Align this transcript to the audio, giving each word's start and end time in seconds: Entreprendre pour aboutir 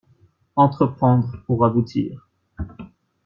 Entreprendre 0.55 1.43
pour 1.45 1.63
aboutir 1.63 2.27